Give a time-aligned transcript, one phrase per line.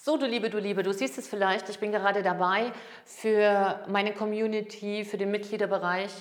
[0.00, 2.72] So, du Liebe, du Liebe, du siehst es vielleicht, ich bin gerade dabei,
[3.04, 6.12] für meine Community, für den Mitgliederbereich.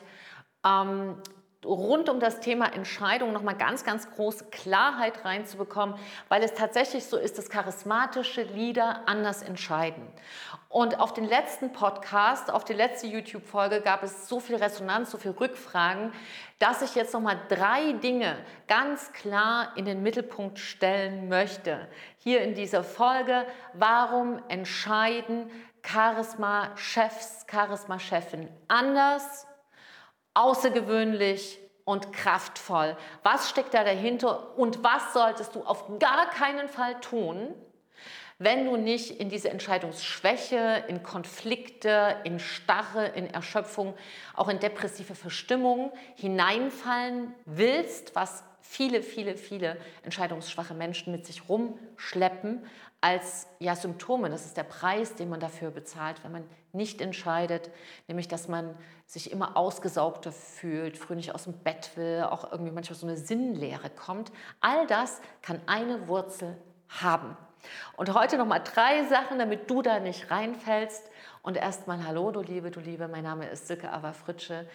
[0.66, 1.22] Ähm,
[1.66, 5.96] rund um das Thema Entscheidung nochmal ganz, ganz große Klarheit reinzubekommen,
[6.30, 10.08] weil es tatsächlich so ist, dass charismatische Leader anders entscheiden.
[10.70, 15.18] Und auf den letzten Podcast, auf die letzte YouTube-Folge gab es so viel Resonanz, so
[15.18, 16.12] viel Rückfragen,
[16.60, 21.88] dass ich jetzt nochmal drei Dinge ganz klar in den Mittelpunkt stellen möchte.
[22.18, 25.50] Hier in dieser Folge, warum entscheiden
[25.84, 29.48] Charisma-Chefs, Charisma-Chefinnen anders
[30.38, 32.96] außergewöhnlich und kraftvoll.
[33.24, 37.56] Was steckt da dahinter und was solltest du auf gar keinen Fall tun,
[38.40, 43.96] wenn du nicht in diese Entscheidungsschwäche, in Konflikte, in Starre, in Erschöpfung,
[44.36, 52.64] auch in depressive Verstimmung hineinfallen willst, was viele, viele, viele entscheidungsschwache Menschen mit sich rumschleppen
[53.02, 54.30] als ja, Symptome.
[54.30, 56.44] Das ist der Preis, den man dafür bezahlt, wenn man
[56.74, 57.72] nicht entscheidet,
[58.08, 62.72] nämlich dass man sich immer ausgesaugter fühlt, früh nicht aus dem Bett will, auch irgendwie
[62.72, 64.32] manchmal so eine Sinnlehre kommt.
[64.60, 66.58] All das kann eine Wurzel
[66.90, 67.38] haben.
[67.96, 71.10] Und heute nochmal drei Sachen, damit du da nicht reinfällst.
[71.42, 74.68] Und erstmal Hallo, du Liebe, du Liebe, mein Name ist Silke Ava Fritsche.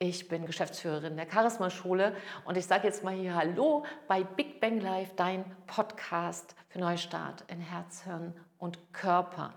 [0.00, 4.80] Ich bin Geschäftsführerin der Charisma-Schule und ich sage jetzt mal hier Hallo bei Big Bang
[4.80, 9.54] Live, dein Podcast für Neustart in Herz, Hirn und Körper.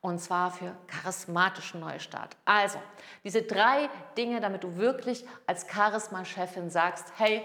[0.00, 2.36] Und zwar für charismatischen Neustart.
[2.44, 2.80] Also,
[3.22, 7.44] diese drei Dinge, damit du wirklich als Charisma-Chefin sagst, hey,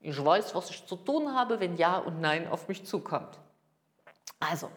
[0.00, 3.38] ich weiß, was ich zu tun habe, wenn Ja und Nein auf mich zukommt.
[4.40, 4.70] Also,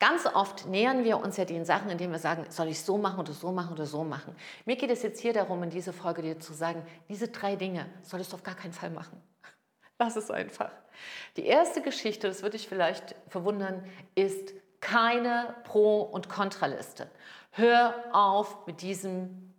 [0.00, 3.20] Ganz oft nähern wir uns ja den Sachen, indem wir sagen, soll ich so machen
[3.20, 4.34] oder so machen oder so machen.
[4.64, 7.84] Mir geht es jetzt hier darum, in dieser Folge dir zu sagen, diese drei Dinge
[8.02, 9.22] solltest du auf gar keinen Fall machen.
[9.98, 10.70] Lass es einfach.
[11.36, 13.84] Die erste Geschichte, das würde dich vielleicht verwundern,
[14.14, 17.10] ist keine Pro- und Kontraliste.
[17.50, 19.54] Hör auf mit diesem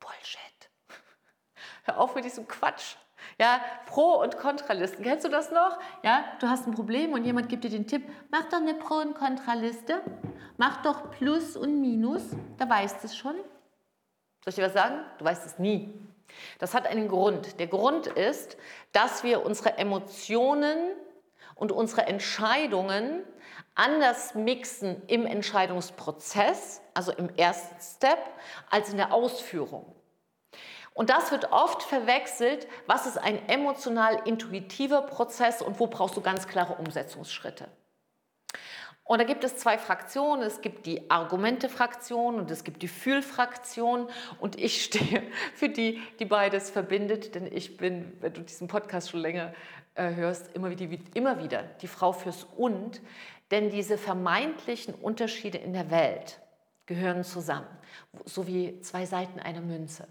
[0.00, 0.70] Bullshit.
[1.82, 2.96] Hör auf mit diesem Quatsch.
[3.38, 5.04] Ja, Pro- und Kontralisten.
[5.04, 5.78] Kennst du das noch?
[6.02, 9.00] Ja, du hast ein Problem und jemand gibt dir den Tipp, mach doch eine Pro-
[9.00, 10.00] und Kontraliste.
[10.56, 12.22] Mach doch Plus und Minus.
[12.56, 13.36] Da weißt du es schon.
[14.44, 15.04] Soll ich dir was sagen?
[15.18, 15.94] Du weißt es nie.
[16.58, 17.58] Das hat einen Grund.
[17.60, 18.56] Der Grund ist,
[18.92, 20.76] dass wir unsere Emotionen
[21.54, 23.24] und unsere Entscheidungen
[23.74, 28.18] anders mixen im Entscheidungsprozess, also im ersten Step,
[28.70, 29.94] als in der Ausführung.
[30.98, 36.20] Und das wird oft verwechselt, was ist ein emotional intuitiver Prozess und wo brauchst du
[36.20, 37.68] ganz klare Umsetzungsschritte.
[39.04, 40.42] Und da gibt es zwei Fraktionen.
[40.42, 44.08] Es gibt die Argumente-Fraktion und es gibt die Fühlfraktion.
[44.40, 45.22] Und ich stehe
[45.54, 49.54] für die, die beides verbindet, denn ich bin, wenn du diesen Podcast schon länger
[49.94, 53.00] äh, hörst, immer wieder, immer wieder die Frau fürs Und.
[53.52, 56.40] Denn diese vermeintlichen Unterschiede in der Welt
[56.86, 57.68] gehören zusammen,
[58.24, 60.08] so wie zwei Seiten einer Münze.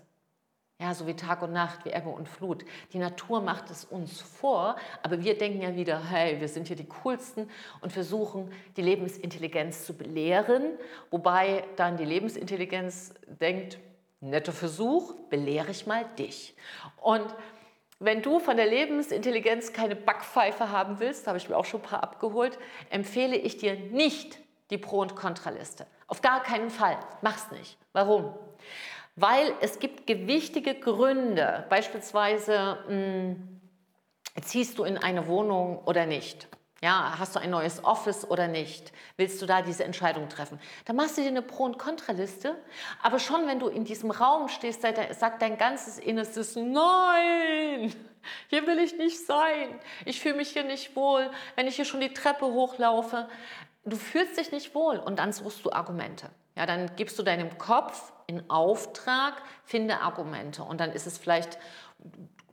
[0.80, 2.64] Ja, so wie Tag und Nacht, wie Ebbe und Flut.
[2.94, 6.76] Die Natur macht es uns vor, aber wir denken ja wieder, hey, wir sind hier
[6.76, 7.50] die Coolsten
[7.82, 10.78] und versuchen, die Lebensintelligenz zu belehren,
[11.10, 13.80] wobei dann die Lebensintelligenz denkt,
[14.20, 16.56] netter Versuch, belehre ich mal dich.
[16.98, 17.26] Und
[17.98, 21.88] wenn du von der Lebensintelligenz keine Backpfeife haben willst, habe ich mir auch schon ein
[21.88, 22.60] paar abgeholt,
[22.92, 24.38] empfehle ich dir nicht
[24.70, 25.88] die Pro- und Kontraliste.
[26.06, 27.00] Auf gar keinen Fall.
[27.24, 27.80] Mach's nicht.
[27.94, 28.36] Warum?
[29.18, 33.62] Weil es gibt gewichtige Gründe, beispielsweise mh, hm,
[34.42, 36.48] ziehst du in eine Wohnung oder nicht.
[36.84, 38.92] Ja, hast du ein neues Office oder nicht?
[39.18, 40.60] Willst du da diese Entscheidung treffen?
[40.86, 42.56] Da machst du dir eine Pro- und Kontraliste.
[43.02, 47.92] Aber schon wenn du in diesem Raum stehst, sagt dein ganzes Innerstes, nein,
[48.50, 49.80] hier will ich nicht sein.
[50.06, 51.32] Ich fühle mich hier nicht wohl.
[51.56, 53.28] Wenn ich hier schon die Treppe hochlaufe,
[53.84, 56.30] du fühlst dich nicht wohl und dann suchst du Argumente.
[56.56, 61.58] Ja, dann gibst du deinem Kopf in Auftrag, finde Argumente und dann ist es vielleicht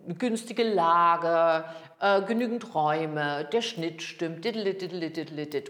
[0.04, 1.64] eine günstige Lage,
[2.00, 4.44] äh, genügend Räume, der Schnitt stimmt,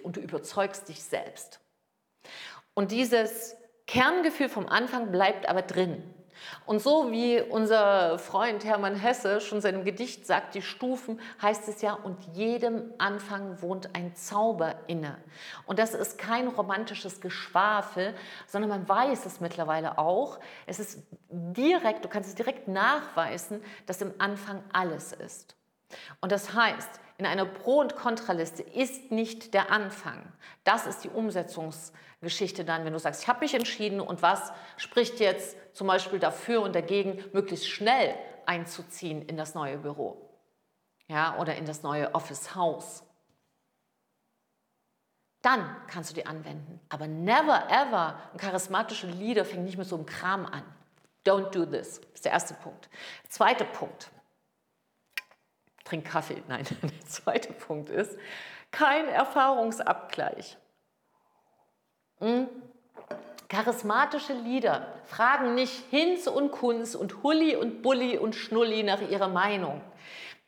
[0.05, 1.61] und du überzeugst dich selbst.
[2.75, 3.57] Und dieses
[3.87, 6.14] Kerngefühl vom Anfang bleibt aber drin.
[6.67, 11.83] Und so wie unser Freund Hermann Hesse schon seinem Gedicht sagt, die Stufen, heißt es
[11.83, 15.19] ja, und jedem Anfang wohnt ein Zauber inne.
[15.67, 18.15] Und das ist kein romantisches Geschwafel,
[18.47, 20.39] sondern man weiß es mittlerweile auch.
[20.67, 25.57] Es ist direkt, du kannst es direkt nachweisen, dass im Anfang alles ist.
[26.21, 30.33] Und das heißt, in einer Pro- und Kontraliste ist nicht der Anfang.
[30.65, 35.21] Das ist die Umsetzungsgeschichte dann, wenn du sagst, ich habe mich entschieden und was spricht
[35.21, 38.15] jetzt zum Beispiel dafür und dagegen, möglichst schnell
[38.47, 40.25] einzuziehen in das neue Büro
[41.09, 43.05] ja, oder in das neue Office-Haus.
[45.43, 46.81] dann kannst du die anwenden.
[46.89, 50.63] Aber never ever, ein charismatischer Leader fängt nicht mit so einem Kram an.
[51.27, 51.99] Don't do this.
[52.15, 52.89] Ist der erste Punkt.
[53.29, 54.11] Zweiter Punkt.
[55.85, 56.43] Trink Kaffee.
[56.49, 58.19] Nein, der zweite Punkt ist,
[58.71, 60.57] kein Erfahrungsabgleich.
[62.19, 62.49] Hm?
[63.49, 69.29] Charismatische Lieder fragen nicht Hinz und Kunz und Hulli und Bulli und Schnulli nach ihrer
[69.29, 69.81] Meinung.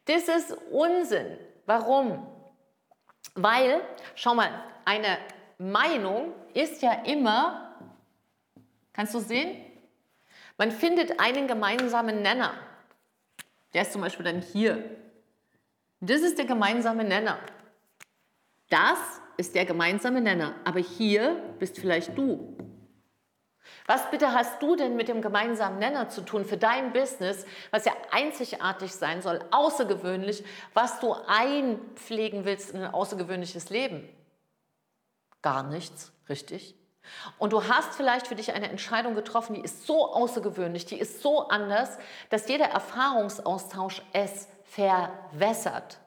[0.07, 1.39] Das ist Unsinn.
[1.67, 2.27] Warum?
[3.35, 3.81] Weil,
[4.15, 4.51] schau mal,
[4.85, 5.19] eine
[5.59, 7.77] Meinung ist ja immer,
[8.93, 9.57] kannst du sehen?
[10.59, 12.55] Man findet einen gemeinsamen Nenner.
[13.75, 14.97] Der ist zum Beispiel dann hier.
[16.07, 17.39] Das ist der gemeinsame Nenner.
[18.69, 18.99] Das
[19.37, 20.55] ist der gemeinsame Nenner.
[20.65, 22.57] Aber hier bist vielleicht du.
[23.87, 27.85] Was bitte hast du denn mit dem gemeinsamen Nenner zu tun für dein Business, was
[27.85, 30.45] ja einzigartig sein soll, außergewöhnlich,
[30.75, 34.09] was du einpflegen willst in ein außergewöhnliches Leben?
[35.43, 36.77] Gar nichts, richtig?
[37.39, 41.23] Und du hast vielleicht für dich eine Entscheidung getroffen, die ist so außergewöhnlich, die ist
[41.23, 41.99] so anders,
[42.31, 45.99] dass jeder Erfahrungsaustausch es verwässert.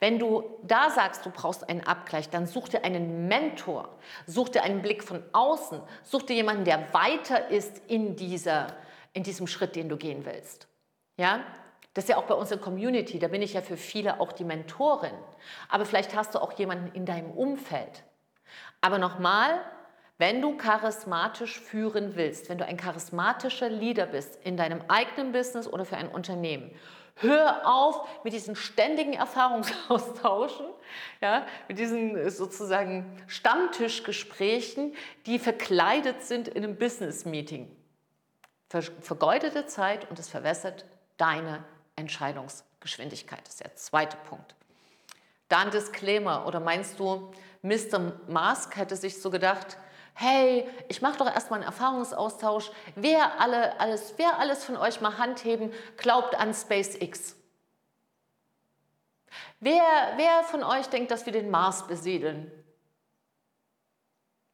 [0.00, 3.88] Wenn du da sagst, du brauchst einen Abgleich, dann such dir einen Mentor,
[4.26, 8.68] such dir einen Blick von außen, such dir jemanden, der weiter ist in, dieser,
[9.12, 10.68] in diesem Schritt, den du gehen willst.
[11.16, 11.40] Ja?
[11.94, 14.30] Das ist ja auch bei uns in Community, da bin ich ja für viele auch
[14.30, 15.14] die Mentorin.
[15.68, 18.04] Aber vielleicht hast du auch jemanden in deinem Umfeld.
[18.80, 19.60] Aber nochmal,
[20.16, 25.66] wenn du charismatisch führen willst, wenn du ein charismatischer Leader bist in deinem eigenen Business
[25.66, 26.70] oder für ein Unternehmen,
[27.20, 30.66] Hör auf mit diesen ständigen Erfahrungsaustauschen,
[31.20, 34.94] ja, mit diesen sozusagen Stammtischgesprächen,
[35.26, 37.74] die verkleidet sind in einem Business-Meeting.
[39.00, 40.84] Vergeudete Zeit und es verwässert
[41.16, 41.64] deine
[41.96, 43.40] Entscheidungsgeschwindigkeit.
[43.44, 44.54] Das ist der zweite Punkt.
[45.48, 46.46] Dann Disclaimer.
[46.46, 47.32] Oder meinst du,
[47.62, 48.12] Mr.
[48.28, 49.78] Musk hätte sich so gedacht,
[50.20, 52.72] hey, ich mache doch erstmal einen Erfahrungsaustausch.
[52.96, 57.36] Wer, alle, alles, wer alles von euch mal Handheben, glaubt an SpaceX?
[59.60, 59.82] Wer,
[60.16, 62.50] wer von euch denkt, dass wir den Mars besiedeln?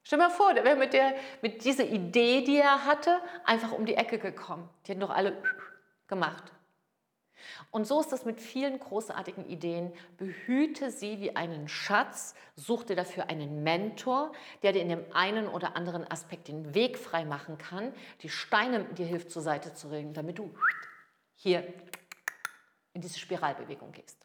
[0.03, 0.95] Stell dir mal vor, der wäre mit,
[1.41, 4.69] mit dieser Idee, die er hatte, einfach um die Ecke gekommen.
[4.85, 5.43] Die hätten doch alle
[6.09, 6.45] gemacht.
[7.71, 9.93] Und so ist das mit vielen großartigen Ideen.
[10.17, 14.33] Behüte sie wie einen Schatz, such dir dafür einen Mentor,
[14.63, 17.93] der dir in dem einen oder anderen Aspekt den Weg frei machen kann,
[18.23, 20.55] die Steine dir hilft zur Seite zu regen, damit du
[21.35, 21.67] hier
[22.93, 24.19] in diese Spiralbewegung gehst.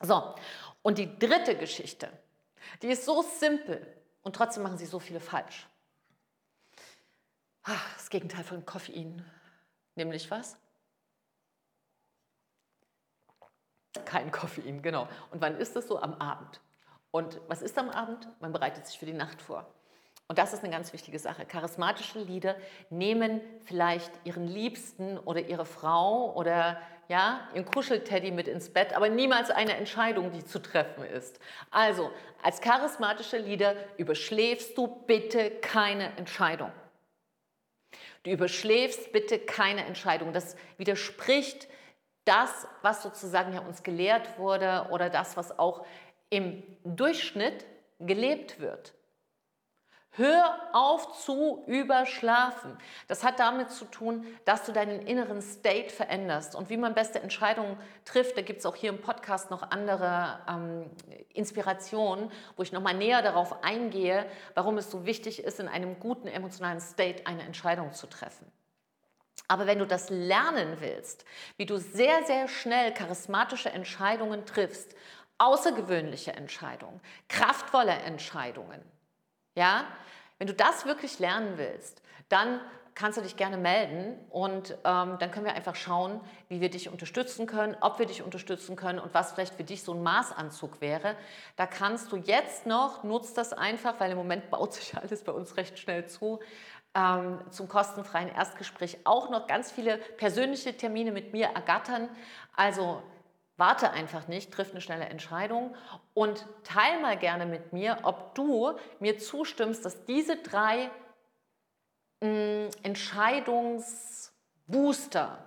[0.00, 0.34] So,
[0.82, 2.10] und die dritte Geschichte,
[2.82, 3.86] die ist so simpel
[4.22, 5.66] und trotzdem machen sie so viele falsch.
[7.62, 9.24] Ach, das Gegenteil von Koffein.
[9.96, 10.56] Nämlich was?
[14.04, 15.08] Kein Koffein, genau.
[15.30, 16.00] Und wann ist das so?
[16.00, 16.60] Am Abend.
[17.10, 18.28] Und was ist am Abend?
[18.40, 19.66] Man bereitet sich für die Nacht vor.
[20.28, 21.46] Und das ist eine ganz wichtige Sache.
[21.46, 22.56] Charismatische Lieder
[22.90, 29.08] nehmen vielleicht ihren Liebsten oder ihre Frau oder ja, ihren Kuschelteddy mit ins Bett, aber
[29.08, 31.38] niemals eine Entscheidung, die zu treffen ist.
[31.70, 32.10] Also,
[32.42, 36.72] als charismatische Lieder überschläfst du bitte keine Entscheidung.
[38.24, 40.32] Du überschläfst bitte keine Entscheidung.
[40.32, 41.68] Das widerspricht
[42.26, 45.86] das, was sozusagen ja uns gelehrt wurde oder das, was auch
[46.28, 47.64] im Durchschnitt
[47.98, 48.92] gelebt wird.
[50.10, 52.78] Hör auf zu überschlafen.
[53.06, 56.54] Das hat damit zu tun, dass du deinen inneren State veränderst.
[56.54, 60.40] Und wie man beste Entscheidungen trifft, da gibt es auch hier im Podcast noch andere
[60.48, 60.90] ähm,
[61.34, 64.24] Inspirationen, wo ich nochmal näher darauf eingehe,
[64.54, 68.50] warum es so wichtig ist, in einem guten emotionalen State eine Entscheidung zu treffen.
[69.48, 71.24] Aber wenn du das lernen willst,
[71.56, 74.94] wie du sehr, sehr schnell charismatische Entscheidungen triffst,
[75.38, 78.82] außergewöhnliche Entscheidungen, kraftvolle Entscheidungen,
[79.54, 79.86] ja,
[80.38, 82.60] wenn du das wirklich lernen willst, dann
[82.96, 86.88] kannst du dich gerne melden und ähm, dann können wir einfach schauen, wie wir dich
[86.88, 90.80] unterstützen können, ob wir dich unterstützen können und was vielleicht für dich so ein Maßanzug
[90.80, 91.14] wäre.
[91.56, 95.32] Da kannst du jetzt noch, nutzt das einfach, weil im Moment baut sich alles bei
[95.32, 96.40] uns recht schnell zu,
[96.94, 102.08] ähm, zum kostenfreien Erstgespräch auch noch ganz viele persönliche Termine mit mir ergattern.
[102.56, 103.02] Also
[103.58, 105.74] warte einfach nicht, triff eine schnelle Entscheidung
[106.14, 110.90] und teil mal gerne mit mir, ob du mir zustimmst, dass diese drei
[112.20, 115.38] mh, Entscheidungsbooster,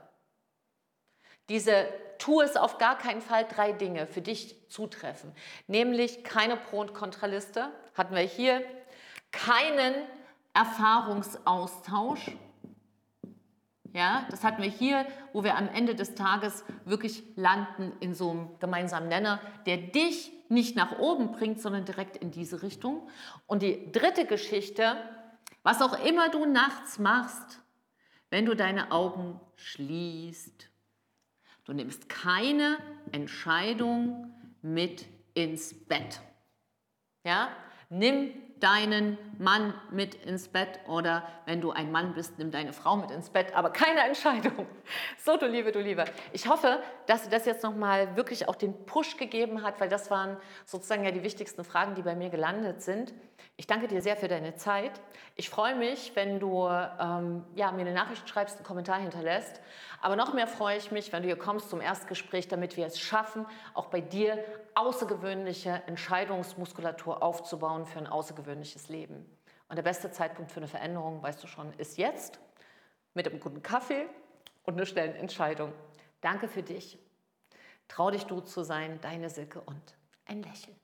[1.50, 1.88] diese
[2.20, 5.32] tu es auf gar keinen Fall drei Dinge für dich zutreffen.
[5.68, 8.62] Nämlich keine Pro- und Kontraliste, hatten wir hier,
[9.32, 9.96] keinen
[10.54, 12.32] Erfahrungsaustausch.
[13.94, 18.30] Ja, das hatten wir hier, wo wir am Ende des Tages wirklich landen in so
[18.30, 23.10] einem gemeinsamen Nenner, der dich nicht nach oben bringt, sondern direkt in diese Richtung.
[23.48, 24.98] Und die dritte Geschichte,
[25.70, 27.62] was auch immer du nachts machst,
[28.32, 30.68] wenn du deine Augen schließt.
[31.66, 32.80] Du nimmst keine
[33.12, 34.34] Entscheidung
[34.64, 36.22] mit ins Bett.
[37.24, 37.50] Ja?
[37.90, 42.96] Nimm deinen Mann mit ins Bett oder wenn du ein Mann bist, nimm deine Frau
[42.96, 44.66] mit ins Bett, aber keine Entscheidung.
[45.24, 46.06] So, du Liebe, du Liebe.
[46.34, 50.10] Ich hoffe, dass dir das jetzt nochmal wirklich auch den Push gegeben hat, weil das
[50.10, 53.14] waren sozusagen ja die wichtigsten Fragen, die bei mir gelandet sind.
[53.58, 55.02] Ich danke dir sehr für deine Zeit.
[55.36, 59.62] Ich freue mich, wenn du ähm, ja, mir eine Nachricht schreibst, einen Kommentar hinterlässt.
[60.02, 63.00] Aber noch mehr freue ich mich, wenn du hier kommst zum Erstgespräch, damit wir es
[63.00, 64.44] schaffen, auch bei dir
[64.76, 69.26] außergewöhnliche Entscheidungsmuskulatur aufzubauen für ein außergewöhnliches Leben.
[69.68, 72.40] Und der beste Zeitpunkt für eine Veränderung, weißt du schon, ist jetzt
[73.14, 74.08] mit einem guten Kaffee
[74.64, 75.74] und einer schnellen Entscheidung.
[76.22, 76.98] Danke für dich.
[77.88, 80.76] Trau dich du zu sein, deine Silke und ein Lächeln.